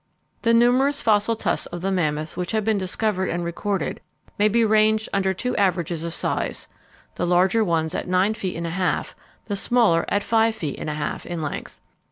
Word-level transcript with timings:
The 0.41 0.51
numerous 0.51 0.99
fossil 1.03 1.35
tusks 1.35 1.67
of 1.67 1.81
the 1.81 1.91
mammoth 1.91 2.35
which 2.35 2.53
have 2.53 2.63
been 2.65 2.79
discovered 2.79 3.29
and 3.29 3.43
recorded 3.43 4.01
may 4.39 4.47
be 4.47 4.65
ranged 4.65 5.07
under 5.13 5.31
two 5.31 5.55
averages 5.57 6.03
of 6.03 6.11
size, 6.15 6.67
the 7.17 7.25
larger 7.27 7.63
ones 7.63 7.93
at 7.93 8.07
nine 8.07 8.33
feet 8.33 8.55
and 8.55 8.65
a 8.65 8.71
half, 8.71 9.15
the 9.45 9.55
smaller 9.55 10.05
at 10.09 10.23
five 10.23 10.55
feet 10.55 10.79
and 10.79 10.89
a 10.89 10.95
half 10.95 11.23
in 11.27 11.39
length. 11.39 11.79